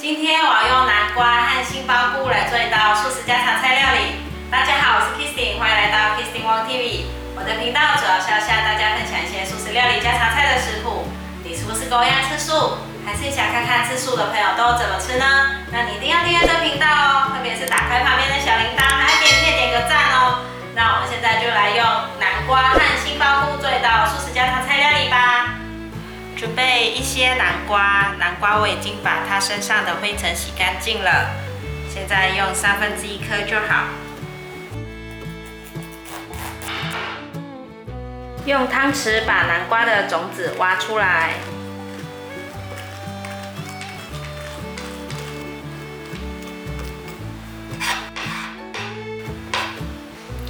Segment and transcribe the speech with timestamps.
[0.00, 4.16] 今天我要用南瓜和杏鲍菇来做一道素食家常菜料理。
[4.50, 7.06] 大家好，我是 Kissing，欢迎来到 Kistin Wong TV。
[7.36, 11.08] 我的频道主要是要向大家分享一些素食料理家常菜的食谱。
[11.44, 12.78] 你是不是跟我一样吃素？
[13.04, 15.26] 还是想看看吃素的朋友都怎么吃呢？
[15.70, 17.88] 那你一定要订阅这频道哦，特别是打
[26.62, 31.30] 备一些南瓜，南瓜我已经把它身上的灰尘洗干净了，
[31.92, 33.86] 现在用三分之一颗就好。
[38.46, 41.34] 用汤匙把南瓜的种子挖出来，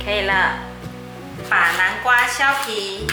[0.04, 0.58] 可以了。
[1.48, 3.06] 把南瓜削皮。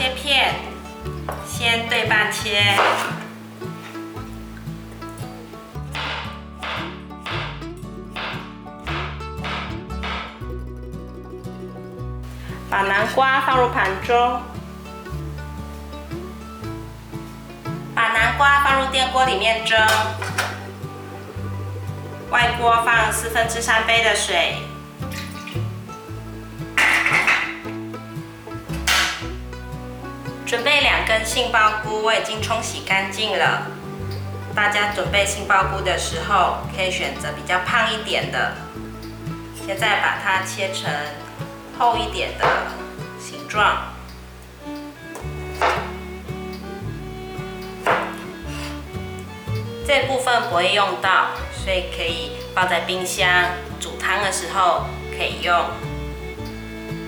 [0.00, 0.54] 切片，
[1.46, 2.62] 先对半切。
[12.70, 14.40] 把南瓜放入盘中，
[17.94, 19.78] 把南瓜放入电锅里面蒸。
[22.30, 24.69] 外锅放四分之三杯的水。
[30.50, 33.68] 准备两根杏鲍菇，我已经冲洗干净了。
[34.52, 38.54] 大家准备杏鲍菇的时候，可以选择比较胖一点的。
[39.64, 40.90] 现在把它切成
[41.78, 42.44] 厚一点的
[43.20, 43.92] 形状。
[49.86, 51.28] 这部分不会用到，
[51.64, 55.64] 所以可以放在冰箱煮汤的时候可以用。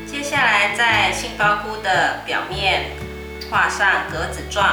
[0.07, 2.93] 接下来在杏鲍菇的表面。
[3.53, 4.65] 画上格子状，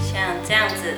[0.00, 0.94] 像这样子。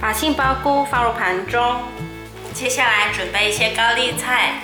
[0.00, 1.82] 把杏鲍菇放入盘中，
[2.54, 4.60] 接下来准备一些高丽菜。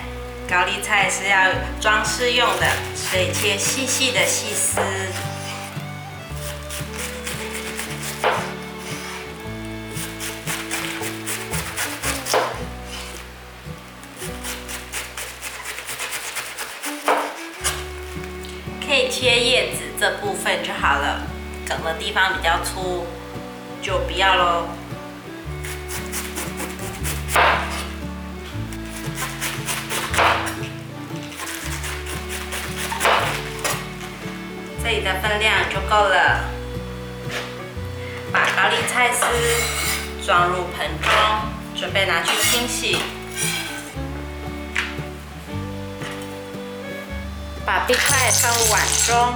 [0.49, 1.51] 高丽菜是要
[1.81, 4.79] 装饰用的，所以切细细的细丝。
[18.93, 21.23] 可以切叶子这部分就好了，
[21.67, 23.07] 梗的地方比较粗，
[23.81, 24.67] 就不要喽。
[34.83, 36.43] 这里的分量就够了。
[38.31, 39.25] 把高丽菜丝
[40.23, 41.11] 装入盆中，
[41.75, 42.99] 准备拿去清洗。
[47.65, 49.33] 把冰块放入碗中，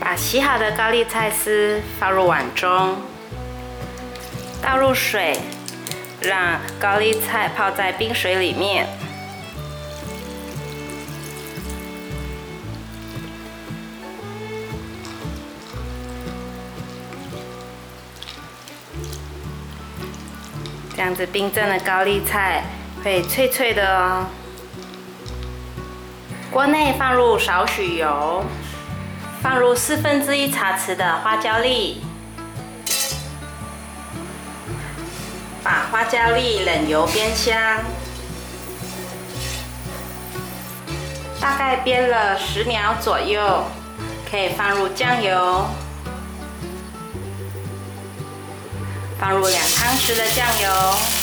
[0.00, 2.96] 把洗好的高丽菜丝放入碗中，
[4.60, 5.38] 倒入水，
[6.20, 8.88] 让高丽菜泡在冰水里面。
[20.96, 22.64] 这样子冰镇的高丽菜
[23.02, 24.26] 会脆脆的哦。
[26.50, 28.44] 锅内放入少许油，
[29.40, 32.02] 放入四分之一茶匙的花椒粒，
[35.62, 37.56] 把花椒粒冷油煸香，
[41.40, 43.64] 大概煸了十秒左右，
[44.28, 45.66] 可以放入酱油，
[49.20, 51.19] 放入两汤匙的酱油。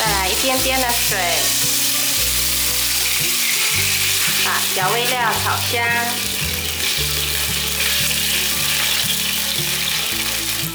[0.00, 1.18] 再来一点点的水，
[4.42, 5.86] 把调味料炒香，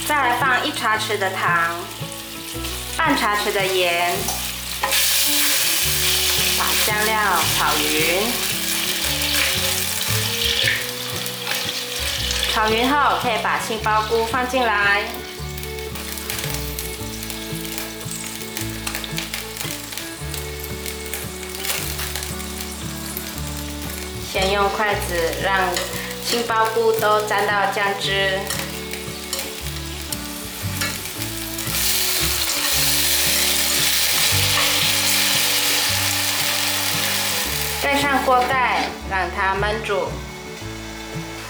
[0.07, 1.75] 再来放一茶匙的糖，
[2.95, 4.15] 半茶匙的盐，
[6.55, 8.21] 把香料炒匀，
[12.53, 15.03] 炒匀后可以把杏鲍菇放进来。
[24.51, 25.69] 用筷子让
[26.23, 28.39] 杏鲍菇都沾到酱汁，
[37.81, 40.09] 盖上锅盖，让它焖煮。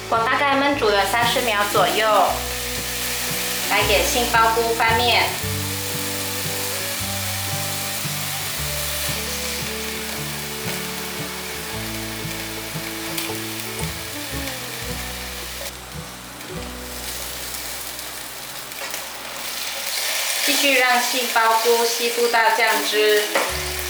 [0.10, 2.08] 我大概焖煮了三十秒左右，
[3.70, 5.24] 来给杏鲍菇翻面。
[20.66, 23.22] 续让杏鲍菇吸附到酱汁，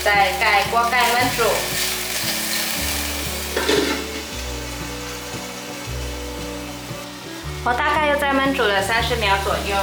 [0.03, 1.43] 再盖锅盖焖煮。
[7.63, 9.77] 我大概又再焖煮了三十秒左右，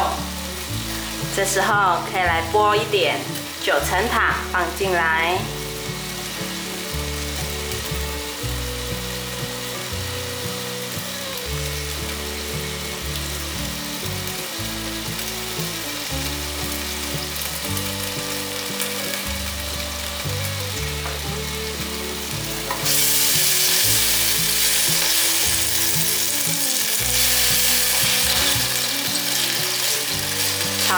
[1.35, 3.17] 这时候可以来拨一点
[3.62, 5.38] 九层塔放进来。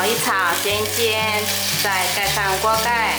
[0.05, 1.43] 炒一炒，煎一煎，
[1.83, 3.15] 再盖上锅盖。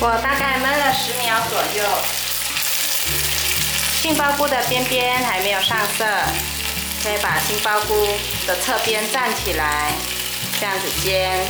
[0.00, 1.84] 我大概焖了十秒左右，
[4.02, 6.04] 杏鲍菇的边边还没有上色，
[7.04, 8.08] 可以把杏鲍菇
[8.48, 9.92] 的侧边站起来，
[10.58, 11.46] 这样子煎。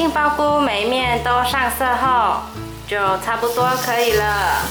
[0.00, 2.40] 杏鲍菇每一面都上色后，
[2.88, 4.62] 就差不多可以了。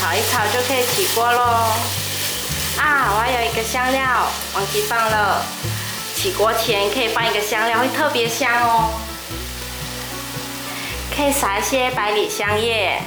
[0.00, 1.42] 炒一炒就可以起锅喽。
[2.78, 4.00] 啊，我还有一个香料
[4.54, 5.44] 忘记放了，
[6.14, 8.88] 起锅前可以放一个香料，会特别香哦。
[11.14, 12.98] 可以撒一些百里香叶，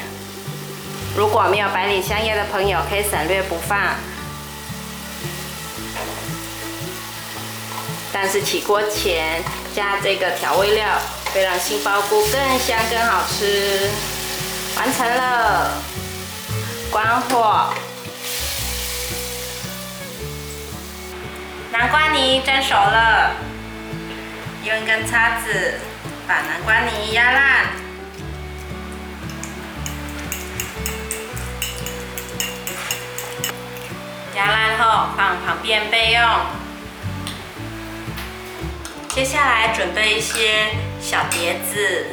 [1.17, 3.79] 如果没有百里香叶的朋友，可以省略不放。
[8.21, 9.41] 但是起锅前
[9.73, 10.85] 加这个调味料，
[11.33, 13.89] 会让杏鲍菇更香更好吃。
[14.75, 15.71] 完成了，
[16.91, 17.73] 关火。
[21.71, 23.31] 南瓜泥蒸熟了，
[24.65, 25.75] 用一根叉子
[26.27, 27.67] 把南瓜泥压烂，
[34.35, 36.68] 压烂后放旁边备用。
[39.19, 40.69] 接下来准备一些
[41.01, 42.05] 小碟子，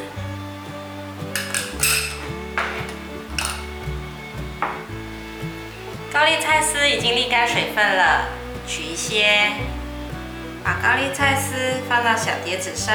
[6.13, 8.27] 高丽菜丝已经沥干水分了，
[8.67, 9.53] 取一些，
[10.65, 12.93] 把高丽菜丝放到小碟子上，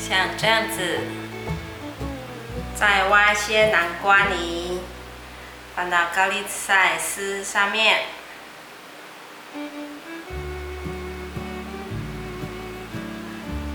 [0.00, 1.00] 像这样子，
[2.74, 4.80] 再挖一些南瓜泥，
[5.74, 8.15] 放到高丽菜丝上面。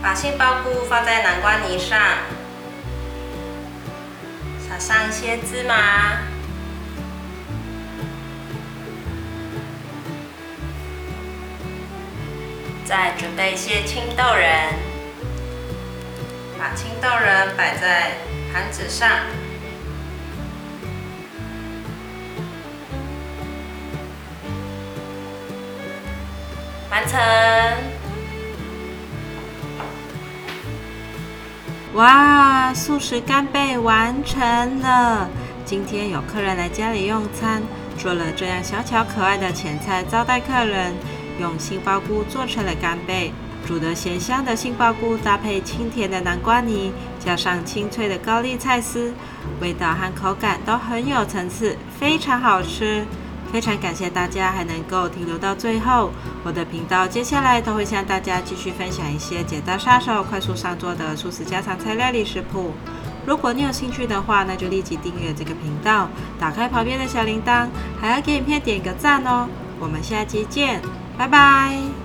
[0.02, 1.98] 把杏鲍菇放在南瓜泥上，
[4.58, 6.18] 撒上一些芝麻，
[12.84, 14.74] 再准备一些青豆仁，
[16.58, 18.12] 把青豆仁摆在
[18.52, 19.08] 盘子上。
[26.92, 27.18] 完成！
[31.94, 35.26] 哇，素食干贝完成了！
[35.64, 37.62] 今天有客人来家里用餐，
[37.96, 40.92] 做了这样小巧可爱的前菜招待客人。
[41.40, 43.32] 用杏鲍菇做成了干贝，
[43.66, 49.14] 煮的咸香的杏鲍菇搭配清甜的南瓜泥，加上清脆的高丽菜丝，
[49.62, 53.06] 味道和口感都很有层次，非常好吃。
[53.52, 56.10] 非常感谢大家还能够停留到最后。
[56.42, 62.72] 我的频道接下来都会向大家继续分享一些简单杀手、快速上桌的素食家常菜料理食谱。
[63.24, 66.08] 如果你有兴趣的话，那就立即订阅这个频道，
[66.40, 67.68] 打开旁边的小铃铛，
[68.00, 69.46] 还要给影片点个赞哦。
[69.78, 70.80] 我们下期见，
[71.16, 72.01] 拜拜。